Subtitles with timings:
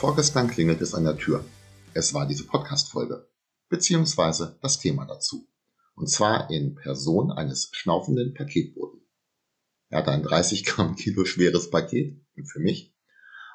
[0.00, 1.44] Vorgestern klingelt es an der Tür.
[1.92, 3.28] Es war diese Podcast-Folge,
[3.68, 5.46] beziehungsweise das Thema dazu.
[5.94, 9.02] Und zwar in Person eines schnaufenden Paketboten.
[9.90, 12.96] Er hatte ein 30 Gramm Kilo schweres Paket, für mich,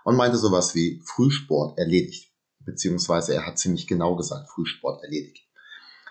[0.04, 2.32] und meinte sowas wie Frühsport erledigt.
[2.60, 5.50] Beziehungsweise er hat ziemlich genau gesagt, Frühsport erledigt.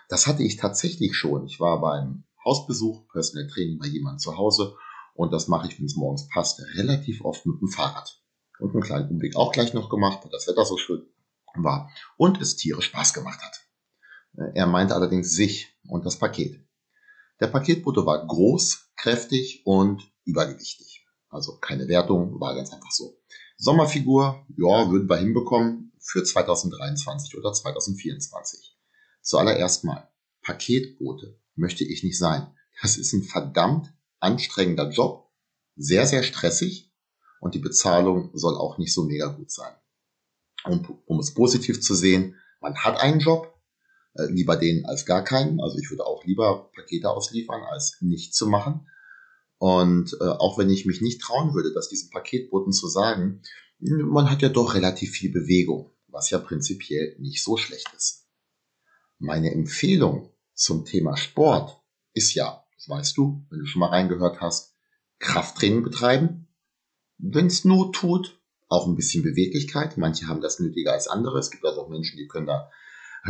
[0.09, 1.45] Das hatte ich tatsächlich schon.
[1.45, 4.75] Ich war beim Hausbesuch, Personal Training bei jemandem zu Hause
[5.13, 8.21] und das mache ich, wenn es morgens passt, relativ oft mit dem Fahrrad
[8.59, 11.05] und einen kleinen Umweg auch gleich noch gemacht, weil das Wetter so schön
[11.55, 13.61] war und es Tiere Spaß gemacht hat.
[14.37, 16.65] Äh, er meinte allerdings sich und das Paket.
[17.39, 21.05] Der Paketbote war groß, kräftig und übergewichtig.
[21.29, 23.19] Also keine Wertung, war ganz einfach so.
[23.57, 28.77] Sommerfigur, ja, würden wir hinbekommen für 2023 oder 2024.
[29.21, 30.09] Zuallererst mal,
[30.41, 32.47] Paketbote möchte ich nicht sein.
[32.81, 35.31] Das ist ein verdammt anstrengender Job,
[35.75, 36.93] sehr, sehr stressig
[37.45, 39.71] und die Bezahlung soll auch nicht so mega gut sein.
[40.63, 43.53] Um, um es positiv zu sehen, man hat einen Job,
[44.15, 45.61] äh, lieber den als gar keinen.
[45.61, 48.89] Also ich würde auch lieber Pakete ausliefern, als nichts zu machen.
[49.59, 53.43] Und äh, auch wenn ich mich nicht trauen würde, das diesen Paketboten zu sagen,
[53.77, 58.25] man hat ja doch relativ viel Bewegung, was ja prinzipiell nicht so schlecht ist.
[59.19, 61.79] Meine Empfehlung zum Thema Sport
[62.13, 64.73] ist ja, das weißt du, wenn du schon mal reingehört hast,
[65.19, 66.44] Krafttraining betreiben,
[67.17, 69.97] wenn es Not tut, auch ein bisschen Beweglichkeit.
[69.97, 71.39] Manche haben das nötiger als andere.
[71.39, 72.69] Es gibt also auch Menschen, die können da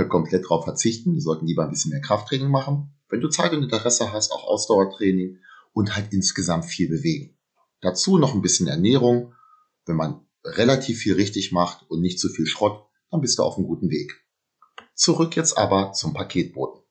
[0.10, 1.14] komplett drauf verzichten.
[1.14, 2.94] Die sollten lieber ein bisschen mehr Krafttraining machen.
[3.10, 5.40] Wenn du Zeit und Interesse hast, auch Ausdauertraining
[5.74, 7.38] und halt insgesamt viel bewegen.
[7.82, 9.34] Dazu noch ein bisschen Ernährung.
[9.86, 13.58] Wenn man relativ viel richtig macht und nicht zu viel Schrott, dann bist du auf
[13.58, 14.26] einem guten Weg.
[14.96, 16.82] Zurück jetzt aber zum Paketboten.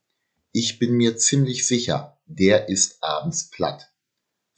[0.53, 3.91] Ich bin mir ziemlich sicher, der ist abends platt.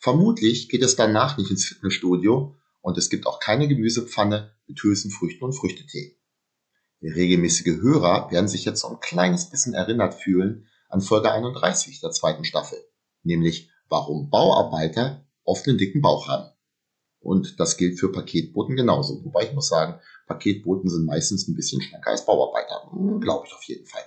[0.07, 5.43] Vermutlich geht es danach nicht ins Fitnessstudio und es gibt auch keine Gemüsepfanne mit Hülsenfrüchten
[5.43, 6.17] und Früchtetee.
[7.03, 12.13] Regelmäßige Hörer werden sich jetzt so ein kleines bisschen erinnert fühlen an Folge 31 der
[12.13, 12.79] zweiten Staffel,
[13.25, 16.53] nämlich warum Bauarbeiter oft einen dicken Bauch haben.
[17.19, 19.25] Und das gilt für Paketboten genauso.
[19.25, 22.93] Wobei ich muss sagen, Paketboten sind meistens ein bisschen schlanker als Bauarbeiter.
[22.93, 24.05] Hm, Glaube ich auf jeden Fall.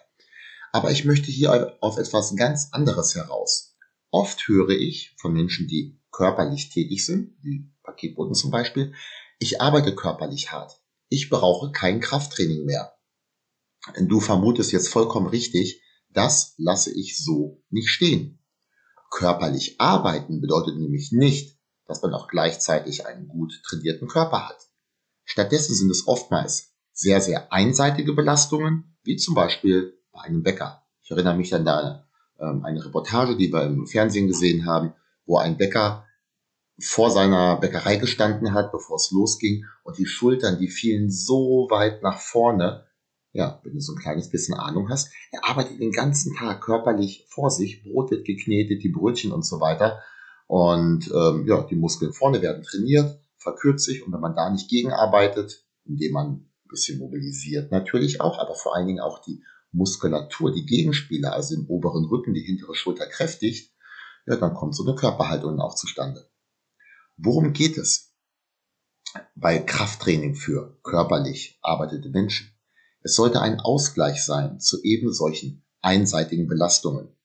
[0.72, 3.76] Aber ich möchte hier auf etwas ganz anderes heraus.
[4.12, 8.94] Oft höre ich von Menschen, die körperlich tätig sind, wie Paketboten zum Beispiel,
[9.40, 10.81] ich arbeite körperlich hart.
[11.08, 12.94] Ich brauche kein Krafttraining mehr.
[14.02, 18.44] Du vermutest jetzt vollkommen richtig, das lasse ich so nicht stehen.
[19.12, 24.70] Körperlich arbeiten bedeutet nämlich nicht, dass man auch gleichzeitig einen gut trainierten Körper hat.
[25.24, 30.86] Stattdessen sind es oftmals sehr, sehr einseitige Belastungen, wie zum Beispiel bei einem Bäcker.
[31.02, 32.09] Ich erinnere mich an da
[32.40, 34.94] ähm, eine Reportage, die wir im Fernsehen gesehen haben,
[35.26, 36.06] wo ein Bäcker
[36.82, 42.02] vor seiner Bäckerei gestanden hat, bevor es losging, und die Schultern, die fielen so weit
[42.04, 42.86] nach vorne.
[43.32, 47.28] Ja, wenn du so ein kleines bisschen Ahnung hast, er arbeitet den ganzen Tag körperlich
[47.30, 50.02] vor sich, Brot wird geknetet, die Brötchen und so weiter.
[50.48, 54.68] Und ähm, ja, die Muskeln vorne werden trainiert, verkürzt sich, und wenn man da nicht
[54.70, 60.52] gegenarbeitet, indem man ein bisschen mobilisiert natürlich auch, aber vor allen Dingen auch die Muskulatur,
[60.52, 63.72] die Gegenspieler, also im oberen Rücken, die hintere Schulter kräftigt,
[64.25, 66.30] ja, dann kommt so eine Körperhaltung auch zustande.
[67.18, 68.13] Worum geht es
[69.35, 72.52] bei Krafttraining für körperlich arbeitete Menschen?
[73.02, 77.16] Es sollte ein Ausgleich sein zu eben solchen einseitigen Belastungen,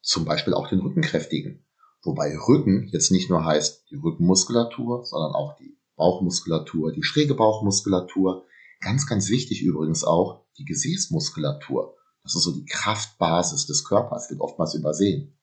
[0.00, 1.64] zum Beispiel auch den Rückenkräftigen.
[2.02, 8.46] Wobei Rücken jetzt nicht nur heißt die Rückenmuskulatur, sondern auch die Bauchmuskulatur, die schräge Bauchmuskulatur,
[8.80, 11.96] Ganz, ganz wichtig übrigens auch die Gesäßmuskulatur.
[12.22, 15.38] Das ist so die Kraftbasis des Körpers, wird oftmals übersehen.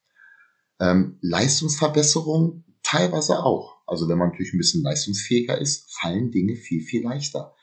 [0.79, 3.77] Ähm, Leistungsverbesserung teilweise auch.
[3.88, 7.56] Also wenn man natürlich ein bisschen leistungsfähiger ist, fallen Dinge viel, viel leichter.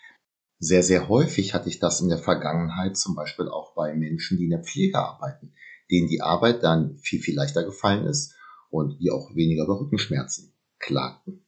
[0.58, 4.44] Sehr, sehr häufig hatte ich das in der Vergangenheit zum Beispiel auch bei Menschen, die
[4.44, 5.54] in der Pflege arbeiten,
[5.90, 8.34] denen die Arbeit dann viel, viel leichter gefallen ist
[8.70, 11.44] und die auch weniger über Rückenschmerzen klagten.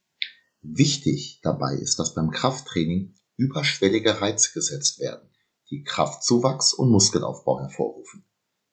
[0.61, 5.29] Wichtig dabei ist, dass beim Krafttraining überschwellige Reize gesetzt werden,
[5.69, 8.25] die Kraftzuwachs und Muskelaufbau hervorrufen.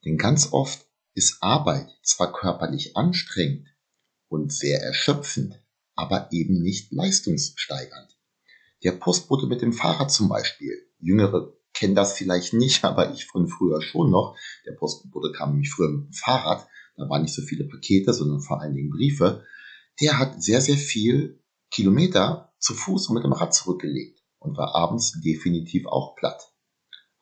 [0.05, 3.69] Denn ganz oft ist Arbeit zwar körperlich anstrengend
[4.29, 5.63] und sehr erschöpfend,
[5.95, 8.17] aber eben nicht leistungssteigernd.
[8.83, 10.75] Der Postbote mit dem Fahrrad zum Beispiel.
[10.99, 14.37] Jüngere kennen das vielleicht nicht, aber ich von früher schon noch.
[14.67, 16.67] Der Postbote kam nämlich früher mit dem Fahrrad.
[16.97, 19.45] Da waren nicht so viele Pakete, sondern vor allen Dingen Briefe.
[20.01, 24.75] Der hat sehr, sehr viel Kilometer zu Fuß und mit dem Rad zurückgelegt und war
[24.75, 26.52] abends definitiv auch platt.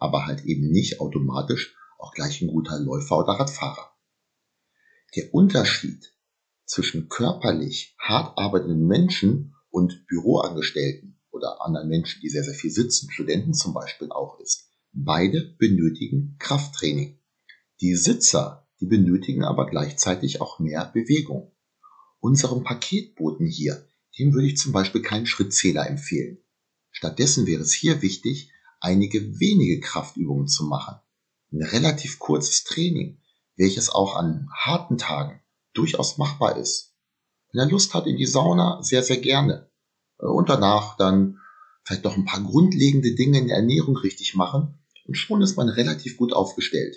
[0.01, 3.93] Aber halt eben nicht automatisch auch gleich ein guter Läufer oder Radfahrer.
[5.15, 6.13] Der Unterschied
[6.65, 13.11] zwischen körperlich hart arbeitenden Menschen und Büroangestellten oder anderen Menschen, die sehr, sehr viel sitzen,
[13.11, 14.71] Studenten zum Beispiel auch ist.
[14.93, 17.19] Beide benötigen Krafttraining.
[17.81, 21.53] Die Sitzer, die benötigen aber gleichzeitig auch mehr Bewegung.
[22.21, 23.87] Unserem Paketboten hier,
[24.19, 26.39] dem würde ich zum Beispiel keinen Schrittzähler empfehlen.
[26.91, 30.97] Stattdessen wäre es hier wichtig, einige wenige Kraftübungen zu machen.
[31.53, 33.21] Ein relativ kurzes Training,
[33.57, 35.41] welches auch an harten Tagen
[35.75, 36.95] durchaus machbar ist.
[37.53, 39.71] Wenn er Lust hat in die Sauna, sehr, sehr gerne.
[40.19, 41.39] Und danach dann
[41.85, 45.69] vielleicht noch ein paar grundlegende Dinge in der Ernährung richtig machen und schon ist man
[45.69, 46.97] relativ gut aufgestellt.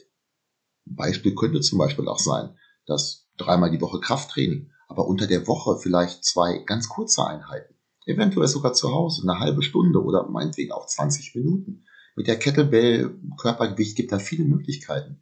[0.86, 5.48] Ein Beispiel könnte zum Beispiel auch sein, dass dreimal die Woche Krafttraining, aber unter der
[5.48, 7.73] Woche vielleicht zwei ganz kurze Einheiten.
[8.06, 11.86] Eventuell sogar zu Hause eine halbe Stunde oder meinetwegen auch 20 Minuten.
[12.16, 15.22] Mit der Kettlebell Körpergewicht gibt da viele Möglichkeiten.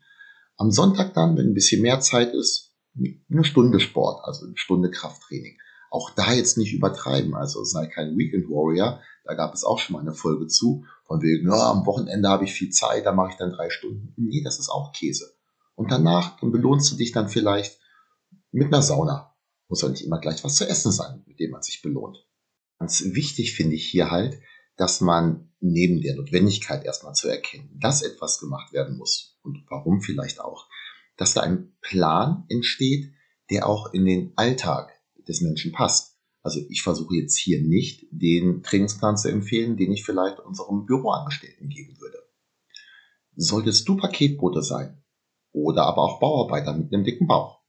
[0.57, 4.91] Am Sonntag dann, wenn ein bisschen mehr Zeit ist, eine Stunde Sport, also eine Stunde
[4.91, 5.57] Krafttraining.
[5.89, 9.01] Auch da jetzt nicht übertreiben, also sei kein Weekend Warrior.
[9.23, 12.45] Da gab es auch schon mal eine Folge zu, von wegen, ja, am Wochenende habe
[12.45, 14.13] ich viel Zeit, da mache ich dann drei Stunden.
[14.17, 15.33] Nee, das ist auch Käse.
[15.75, 17.79] Und danach, dann belohnst du dich dann vielleicht
[18.51, 19.35] mit einer Sauna.
[19.67, 22.17] Muss ja nicht immer gleich was zu essen sein, mit dem man sich belohnt.
[22.81, 24.41] Ganz wichtig finde ich hier halt,
[24.75, 30.01] dass man neben der Notwendigkeit erstmal zu erkennen, dass etwas gemacht werden muss und warum
[30.01, 30.67] vielleicht auch,
[31.15, 33.13] dass da ein Plan entsteht,
[33.51, 36.17] der auch in den Alltag des Menschen passt.
[36.41, 41.69] Also ich versuche jetzt hier nicht den Trainingsplan zu empfehlen, den ich vielleicht unserem Büroangestellten
[41.69, 42.17] geben würde.
[43.35, 45.03] Solltest du Paketbote sein
[45.51, 47.61] oder aber auch Bauarbeiter mit einem dicken Bauch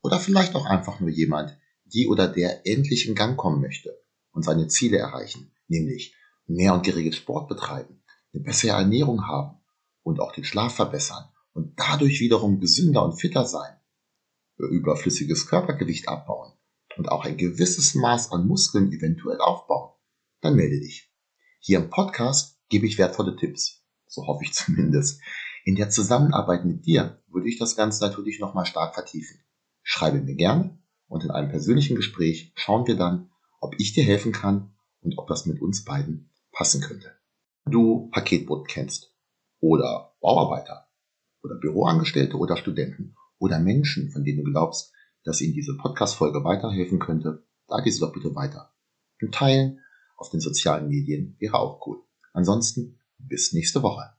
[0.00, 4.02] oder vielleicht auch einfach nur jemand, die oder der endlich in Gang kommen möchte
[4.34, 6.14] und seine Ziele erreichen, nämlich
[6.46, 8.02] mehr und geregelt Sport betreiben,
[8.32, 9.58] eine bessere Ernährung haben
[10.02, 13.74] und auch den Schlaf verbessern und dadurch wiederum gesünder und fitter sein,
[14.58, 16.52] überflüssiges Körpergewicht abbauen
[16.96, 19.92] und auch ein gewisses Maß an Muskeln eventuell aufbauen,
[20.40, 21.10] dann melde dich.
[21.60, 23.82] Hier im Podcast gebe ich wertvolle Tipps.
[24.06, 25.20] So hoffe ich zumindest.
[25.64, 29.40] In der Zusammenarbeit mit dir würde ich das Ganze natürlich nochmal stark vertiefen.
[29.82, 30.78] Schreibe mir gerne
[31.08, 33.30] und in einem persönlichen Gespräch schauen wir dann,
[33.64, 37.12] ob ich dir helfen kann und ob das mit uns beiden passen könnte.
[37.64, 39.14] Du Paketboten kennst
[39.60, 40.88] oder Bauarbeiter
[41.42, 44.92] oder Büroangestellte oder Studenten oder Menschen, von denen du glaubst,
[45.24, 48.74] dass Ihnen diese Podcast-Folge weiterhelfen könnte, sage sie doch bitte weiter.
[49.20, 49.80] Und teilen
[50.16, 52.02] auf den sozialen Medien wäre auch cool.
[52.32, 54.10] Ansonsten bis nächste Woche.